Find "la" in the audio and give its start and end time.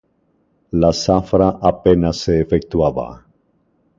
0.83-0.89